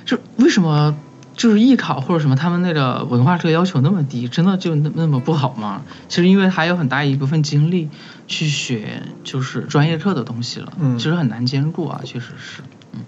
[0.05, 0.97] 就为什么
[1.41, 5.81] 就是艺考或者什么他们那个文化课要求那么低，真的就那那么不好吗？
[6.07, 7.89] 其实因为还有很大一部分精力
[8.27, 12.61] 去学就是专业课的东西了，嗯其实很难兼顾啊，确实是，
[12.93, 13.01] 嗯。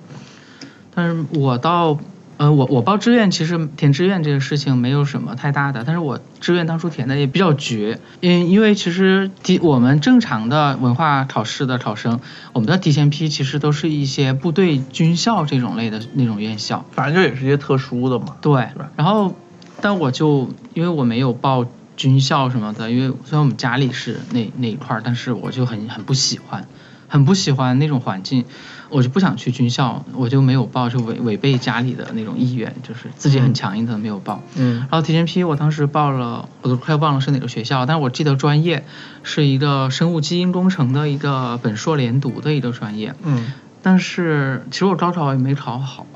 [0.94, 1.98] 但是我到
[2.42, 12.18] 呃，我我报志愿，其实填志愿这个事情没有什么太大的，但是我志愿当初填的也比较绝，因因为其实提我们正常的文化考试的考生，
[12.52, 18.34] 我们的提前批其实都是一些部队、军校这种类的那种院校，反正就也是一些特殊的嘛。
[18.40, 19.36] 对，然后
[19.80, 21.64] 但我就因为我没有报
[21.96, 26.66] 军校什么的，因为虽然我们家里是那那一块儿，但是我就很很不喜欢，
[27.06, 28.46] 很不喜欢那种环境，
[28.92, 34.42] 我就不想去军校，我就没有报，就违违背家里的那种意愿，就是自己很强硬的没有报。
[34.56, 38.84] 嗯然后提前批，我当时报了，我都快忘了是哪个学校，但是我记得专业
[39.22, 43.14] 是一个生物基因工程的一个本硕连读的一个专业。
[43.24, 43.52] 嗯
[43.84, 46.06] 但是其实我高考也没考好，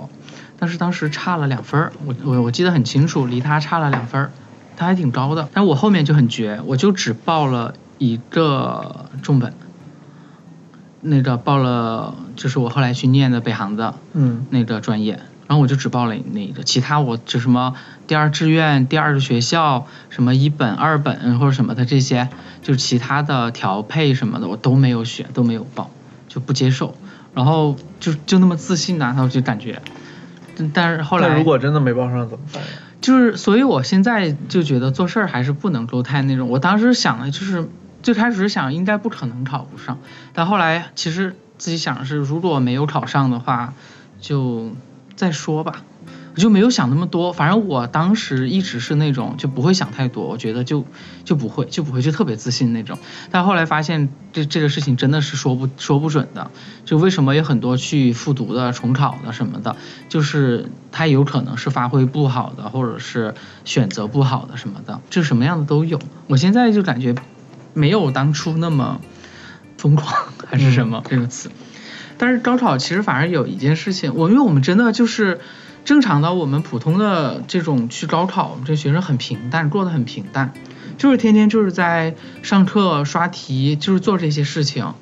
[0.59, 4.31] 但是当时差了两分儿，我我我记得很清楚，离他差了两分儿，
[4.77, 5.49] 他还挺高的。
[5.53, 9.53] 但我后面就很绝，我就只报了一个重本，
[11.07, 17.75] 那个报了就是我后来去念的北航的嗯那个专业，然后我就只报了那个，其他我就什么
[18.07, 22.29] 第二志愿、第二个学校、什么一本、二本或者什么的这些，
[22.63, 25.91] 就是其他的调配什么的我都没有选，都没有报，
[26.29, 26.95] 就不接受。
[27.35, 29.83] 然后就就那么自信呐、然后就感觉，
[30.57, 32.69] 但但是后来如果真的没报上怎么办呀？
[32.99, 36.49] 就是，所以我现在就觉得做事儿还是不能够太那种。
[36.49, 37.69] 我当时想的就是，
[38.07, 39.99] 最开始想应该不可能考不上，
[40.33, 43.75] 但后来其实自己想的是，如果没有考上的话，
[44.21, 44.71] 就
[45.17, 45.83] 再说吧。
[46.37, 50.85] 我就没有想那么多，反正我当时一直是那种就不会想太多，我觉得就
[51.25, 52.97] 就不会就不会就特别自信那种。
[53.33, 56.53] 但后来发现这这个事情真的是说不说不准的，
[56.85, 59.75] 就为什么有很多去复读的、重考的什么的，
[60.09, 65.99] 就是他有可能是发挥不好的，或者是选择不好的什么的，就什么样的都有。
[66.29, 67.17] 我现在就感觉
[67.77, 69.03] 没有当初那么
[69.77, 71.51] 疯狂，还是什么、这个词。
[72.17, 75.41] 但是高考其实反而有一件事情，我因为我们真的就是
[75.85, 80.55] 正常的，我们普通的这种去高考，我们这学生很平淡，过得很平淡，
[80.97, 84.95] 就是天天就是在上课刷题，就是做这些事情。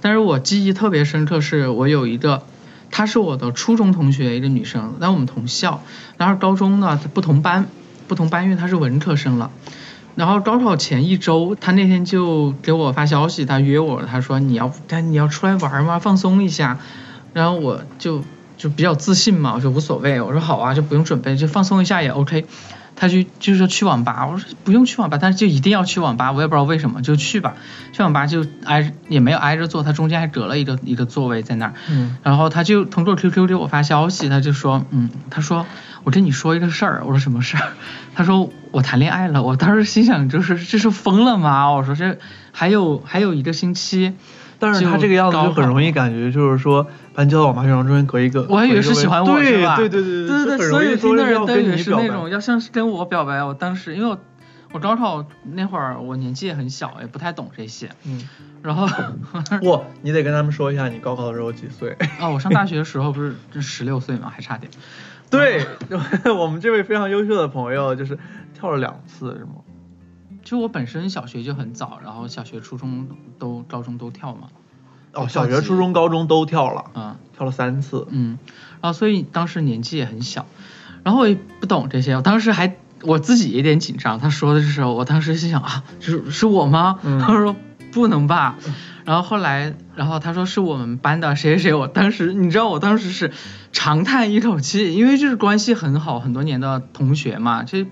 [0.00, 2.44] 但是我记忆特别深刻，是我有一个，
[2.92, 5.82] 她是我的初中同学，一个女生，但我们同校，
[6.16, 7.66] 然后高中呢不同班，
[8.06, 9.50] 不同班，因为她是文科生了。
[10.16, 15.98] 然后高考前一周，他那天就给我发消息，他约我，他说你要她你要出来玩吗？
[16.00, 16.78] 放松一下。
[17.34, 18.24] 然后我就
[18.56, 22.46] 就比较自信嘛，我说无所谓，我说好啊，就不用准备，就放松一下也 OK。
[22.98, 27.54] 他就就是说去网吧，我说不用去网吧，但是就一定要去网吧，我也不知道为什么，就去吧。
[27.92, 31.74] 去网吧就挨也没有挨着坐，他中间还隔了一个一个座位在那儿。
[31.90, 35.66] 嗯然后他就通过 QQ 给我发消息，他就说，嗯，他说
[36.06, 37.72] 我跟你说一个事儿，我说什么事儿？
[38.14, 41.72] 他说我谈恋爱了，我当时心想就是这是疯了吗？
[41.72, 42.16] 我说这
[42.52, 44.14] 还有还有一个星期，
[44.60, 49.74] 但是他这个样子就很容易感觉就是说把你叫到网吧学生中间隔一个，我还以为是喜欢我对是吧？
[49.74, 53.42] 对对对对对，对所有容易说听的人都以为是那种要像是跟我表白。
[53.42, 54.16] 我当时因为我
[54.72, 58.28] 我高考那会儿我年纪也很小，也不太懂这些，嗯，
[58.62, 58.86] 然后
[59.60, 61.96] 不，你得跟他们说一下你高考的时候几岁。
[62.20, 64.70] 啊，我上大学的时候不是十六岁嘛，还差点。
[65.30, 65.66] 对，
[66.34, 68.18] 我们这位非常优秀的朋友就是
[68.54, 69.52] 跳了两次是吗？
[70.44, 74.48] 就我本身小学就很早，然后小学、初中都、高中都跳嘛。
[75.12, 78.06] 哦，小学、初中、高中都跳了，嗯跳了三次。
[78.10, 78.38] 嗯，
[78.82, 80.46] 然后所以当时年纪也很小，
[81.02, 84.18] 然后我也不懂这些，我当时还我自己有点紧张。
[84.18, 86.98] 他说的时候，我当时心想啊，是是我吗？
[87.04, 87.54] 嗯他说
[87.92, 88.56] 不能吧。
[89.04, 93.30] 然后后来，然后他说是我们班的谁谁谁，我当时你知道我当时是
[93.70, 97.86] 长叹一口气，因为就是关系很好很多年的同学嘛，这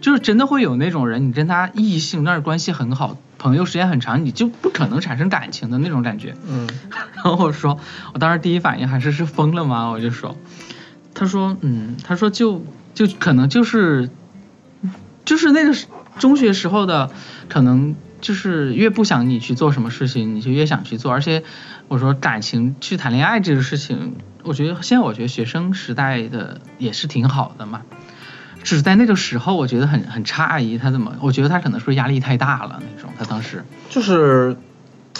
[0.00, 6.36] 就是真的会有那种人，你跟他异性但是关系很好，朋友时间很长，你就不可能产生感情的那种感觉。
[6.48, 6.68] 嗯
[7.16, 7.76] 然后我说，
[8.14, 9.88] 我当时第一反应还是是疯了吗？
[9.90, 10.36] 我就说，
[11.12, 14.10] 他说，嗯，他说就就可能就是
[15.24, 15.86] 就是那个时
[16.18, 17.10] 中学时候的，
[17.48, 21.12] 可能就是越不想你去做什么事情，你就越想去做。
[21.12, 21.42] 而且
[21.88, 27.82] 我说感情去谈恋爱这个事情，我觉得现在我觉得学生时代的也是挺好的嘛。
[28.62, 31.16] 只是在那个时候，我觉得很很诧异，他怎么？
[31.20, 33.10] 我觉得他可能是不是压力太大了那种。
[33.18, 34.56] 他当时就是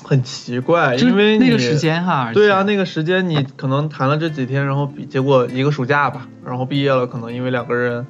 [0.04, 8.06] 很奇怪，因为那个时间哈，对啊，那个时间你可能谈了这几天，然后比结果一个暑假吧，然后毕业了，可能因为两个人，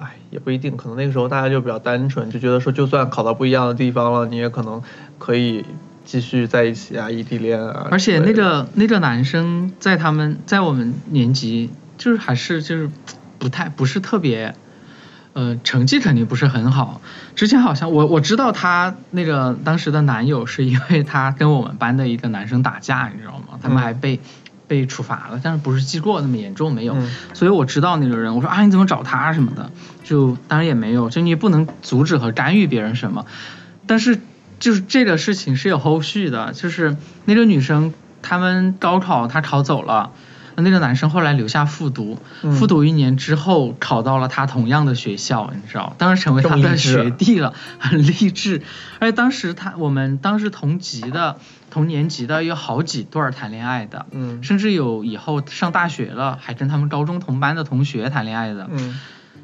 [0.00, 4.82] 哎，也不一定，可能那个时候大家就比较单纯，就觉得说就算考到不一样的地方了，你也可能
[5.18, 5.64] 可以
[6.04, 7.88] 继续在一起啊，异地恋啊。
[7.92, 12.90] 而且那个那个男生在他们在我们年级，就是还是就是
[13.38, 14.54] 不太不是特别，
[15.32, 17.00] 呃，成绩肯定不是很好。
[17.34, 23.58] 之前好像我我知道他那个当时的男友是因为他跟我们班的一个男生打架，你知道吗？
[23.62, 24.20] 他们嗯还被、
[24.68, 26.94] 被处罚了，但是不是记过那么严重没有。
[26.94, 29.70] 嗯所以我知道那个人，我说啊你怎么找他什么的，
[30.04, 33.26] 就当然也没有，就你也不能阻止和干预别人什么，
[33.86, 34.18] 但是
[34.58, 40.12] 就是这个事情是有后续的，就是那个女生他们高考她考走了。
[40.56, 48.62] 那个男生后来留下复读，嗯复读一年之后考到了他同样的学校，你知道，当时成为他的学弟了，很励志。
[48.98, 51.38] 而且当时他我们当时同级的
[51.70, 58.68] 同年级的有好几对儿谈恋爱的，嗯甚至有以后上大学了还跟他们高中同班的同学谈恋爱的。
[58.70, 58.98] 嗯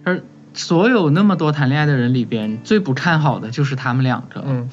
[0.04, 0.22] 而
[0.54, 4.44] 所有那么多谈恋爱的人里边，最不看好的就是他们两个。
[4.46, 4.70] 嗯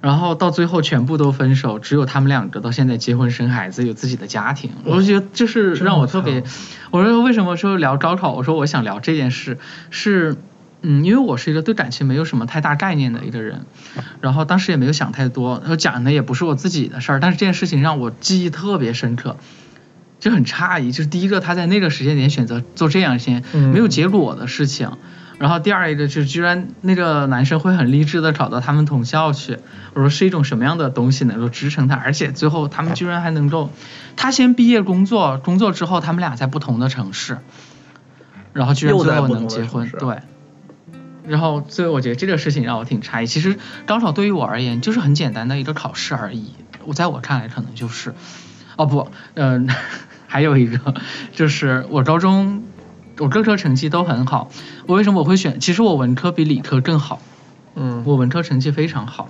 [0.00, 4.70] 然后到最后全部都分手，只有他们两个到现在结婚生孩子，有自己的家庭。
[4.84, 6.44] 我就觉得这是让我特别，
[6.90, 8.32] 我说为什么说聊高考？
[8.32, 9.58] 我说我想聊这件事，
[9.90, 10.36] 是，
[10.82, 13.66] 嗯，因为我是一个对感情没有什么太大概念的一个人，
[14.20, 19.36] 然后当时也没有想太多，然后讲的也不是我自己的事儿，但是这件事情让我记忆特别深刻。
[20.20, 20.90] 就很诧异。
[20.90, 24.90] 就是第一个，他在那个时间点选择做这样一件嗯没有结果的事情，
[25.38, 29.58] 然后第二一个就是居然那个男生会很励志的找到他们同校去，
[29.94, 33.70] 我说是一种什么样的东西能够支撑他，而且最后他们居然还能够，
[34.16, 37.38] 他先毕业工作，工作之后他们俩在不同的城市，
[38.52, 40.18] 然后居然最后能结婚，对。
[41.24, 43.26] 然后，所以我觉得这个事情让我挺诧异。
[43.26, 46.54] 其实高考对于我而言就是很简单的一个考试而已，
[46.86, 48.14] 我在我看来可能就是，
[48.76, 49.68] 哦不，嗯、
[50.26, 50.94] 还有一个
[51.34, 52.62] 就是我高中
[53.18, 54.50] 我各科成绩都很好，
[54.86, 55.60] 我为什么我会选？
[55.60, 57.20] 其实我文科比理科更好，
[57.74, 58.02] 嗯。
[58.06, 59.28] 我文科成绩非常好，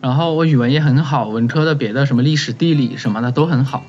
[0.00, 3.84] 然后我语文也很好，文科的别的什么历史、地理什么的都很好，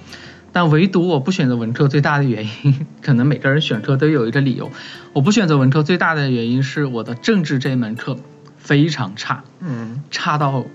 [0.52, 4.72] 但唯独我不选择文科最大的原因， 可能每个人选科都有一个理由。
[5.14, 8.18] 我不选择文科最大的原因是我的政治这门课
[8.58, 10.04] 非常差，嗯。
[10.12, 10.66] 差到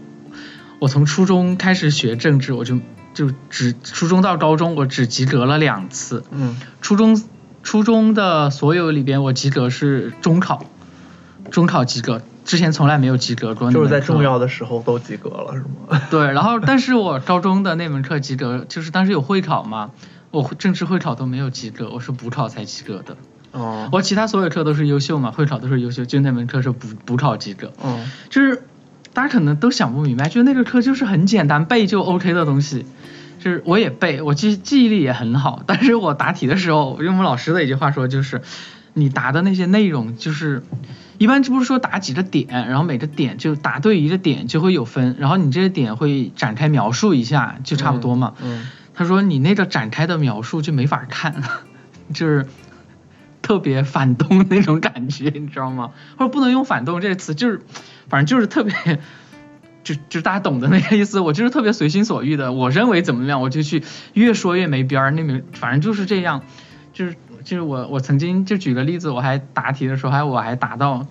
[0.79, 2.81] 我从初中开始学政治，我就
[3.15, 6.57] 就只初中到高中我只及格了两次，嗯。
[6.81, 7.23] 初中
[7.65, 10.65] 初中的所有里边，我及格是中考，
[11.51, 13.73] 中考及格，之前从来没有及格过。
[13.73, 16.01] 就是在重要的时候都及格了是吗？
[16.13, 19.91] 对，然后但是我高中的那门课及格，就是当时有会考嘛，
[20.31, 23.17] 我政治会考都没有及格，我是补考才及格的。
[23.53, 27.73] 哦我其他所有课都是优秀嘛，会考都是优秀，就那门课是补补考及格。
[27.83, 28.63] 嗯就是
[29.13, 32.85] 大家可能都想不明白，就是那个课就是很简单背就 OK 的东西，
[33.45, 38.41] 就是我也背，我记记忆力也很好，但是我答题的时候，用我们老师的一句话说，就是
[38.95, 40.63] 你答的那些内容，就是
[41.19, 48.33] 一般不是说答几个点，然后每个点就答对一个点就会有分，然后你这个点会展开描述一下，就差不多嘛。
[48.43, 51.43] 嗯他说你那个展开的描述就没法看，
[52.15, 52.47] 就是
[53.43, 55.91] 特别反动那种感觉，你知道吗？
[56.17, 57.61] 或者不能用反动这个词，就是
[58.09, 59.01] 反正就是特别，
[59.85, 61.21] 就就大家懂的那个意思。
[61.21, 66.43] 我就是特别随心所欲的，我认为怎么样我就去越说越没边儿，那么反正就是这样，
[66.93, 67.15] 就是
[67.45, 71.07] 就是我我曾经就举个例子，我还答题的时候还我还答到。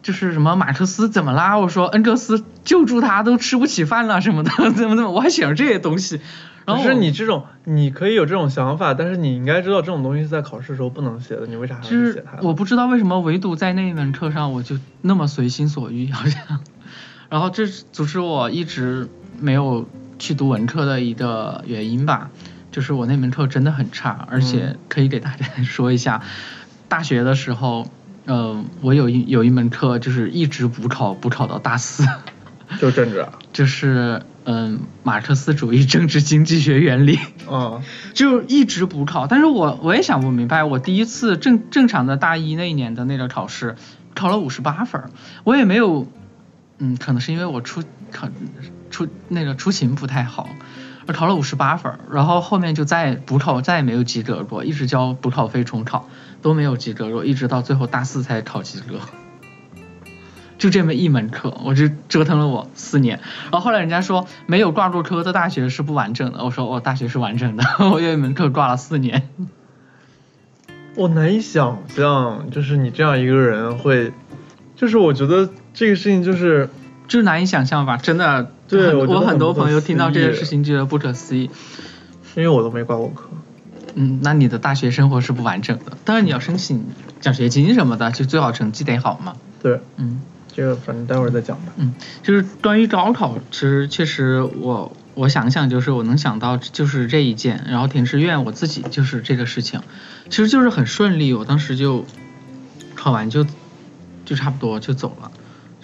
[0.00, 1.58] 就是什么马克思怎么啦？
[1.58, 6.20] 我说恩格斯救助他都吃不起饭了什么的，怎么怎么，我还写了这些东西。
[6.64, 12.38] 然后可是你这种，你可以有这种想法，但是你应该知道这种东西是在考试的时候不能写的，你为啥还写它？
[12.42, 16.60] 我不知道为什么，唯独在那一门课上我就那么随心所欲，好像。
[17.28, 19.08] 然后这是阻止我一直
[19.38, 22.30] 没有去读文科的一个原因吧，
[22.72, 26.22] 就是我那门课真的很差，而且可以给大家 说一下，
[26.88, 27.86] 大学的时候，
[28.26, 32.06] 呃，我有一有一门课就是一直补考，补考到大四，
[32.80, 37.18] 就政治啊， 就是嗯，马克思主义政治经济学原理。
[37.50, 37.82] 嗯
[38.14, 43.76] 就一直补考，但是我我也想不明白，我第一次正正常的大一那一年的那个考试，
[44.14, 45.02] 考了五十八分，
[45.44, 46.06] 我也没有，
[46.78, 48.28] 嗯，可能是因为我出考
[48.90, 50.48] 出那个出勤不太好，
[51.06, 56.08] 我考了五十八分，然后后面就再补考再也没有及格过，一直交补考费重考
[56.40, 59.00] 都没有及格过，一直到最后大四才考及格。
[60.56, 63.20] 就这么一门课，我就折腾了我四年。
[63.44, 69.28] 然后后来人家说没有挂过科的大学是不完整的，我说我大学是完整的， 我有一门课挂了四年。
[70.96, 74.12] 我难以想象，就是你这样一个人会，
[74.74, 75.48] 就是我觉得
[75.78, 76.68] 这个事情就是，
[77.06, 78.50] 就是难以想象吧，真的。
[78.66, 81.48] 对很我很我很多朋友听到这件事情觉得不可思议。
[82.34, 83.28] 因为我都没挂过科，
[83.94, 85.96] 嗯，那你的大学生活是不完整的。
[86.04, 86.84] 当然你要申请
[87.20, 89.34] 奖学金什么的，就最好成绩得好嘛。
[89.62, 90.20] 对，嗯
[90.52, 91.72] 这个反正待会儿再讲吧。
[91.76, 99.80] 嗯，就是关于高考，其实确实我我想想，就是我能想到就是这一件，然后填志愿我自己就是这个事情，
[100.28, 102.04] 其实就是很顺利，我当时就
[102.94, 103.46] 考完就
[104.24, 105.32] 就差不多就走了，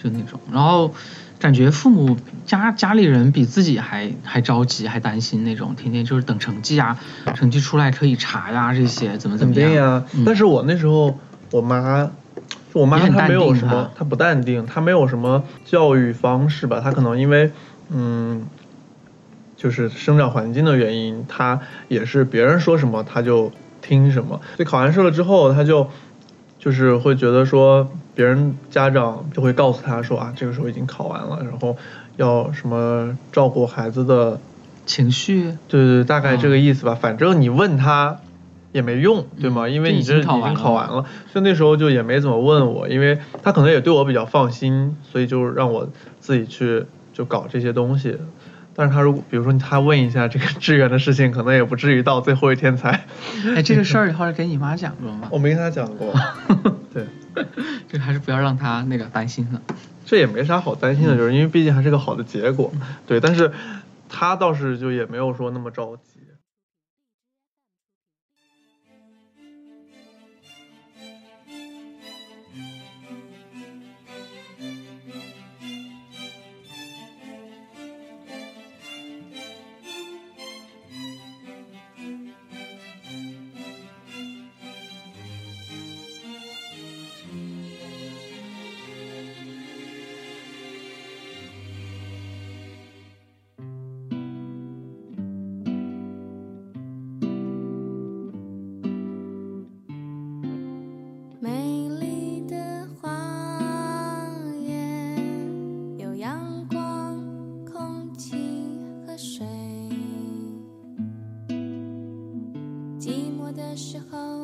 [0.05, 0.93] 就那种，然后
[1.39, 6.99] 感觉父母家家里人比自己还还着急，还担心那种，天天就是等成绩啊，
[7.35, 9.69] 成绩出来可以查呀，这些怎么怎么样。
[9.71, 11.17] 定呀、嗯但是我那时候
[11.51, 12.11] 我妈，
[12.73, 17.51] 我妈她没有什么啊，她不淡定，她没有什么教育方式吧，她可能因为
[17.89, 18.45] 嗯，
[19.57, 23.51] 就是生长环境的原因，她也是别人说什么她就
[23.81, 25.89] 听什么，所以考完试了之后，她就
[26.65, 31.77] 就是会觉得说别人家长就会告诉他说啊，这个时候已经考完了，然后
[32.17, 34.39] 要什么照顾孩子的
[34.83, 36.95] 情绪，对对，大概这个意思吧。
[36.99, 38.19] 反正你问他
[38.71, 39.67] 也没用，对吗？
[39.67, 45.87] 嗯因为你这已经考完了嘛考完了，所以那时候就也没怎么问我，因为他可能也对我比较放心，所以就让我
[46.19, 48.17] 自己去就搞这些东西。
[48.75, 53.05] 但是他如果比如说他问一下这个志愿的事情，可能也不至于到最后一天才。
[53.55, 55.29] 哎，这个事儿你后来给你妈讲过吗？
[55.31, 56.13] 我没跟他讲过，
[56.93, 57.05] 对，
[57.87, 59.61] 这个还是不要让她那个担心了。
[60.05, 62.71] 这也没啥好担心的，就是因为毕竟还是个好的结果，
[63.07, 63.19] 对。
[63.19, 63.51] 但是
[64.09, 66.14] 他倒是就也没有说那么着急。
[113.55, 114.34] 的时候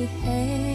[0.00, 0.69] 漆黑，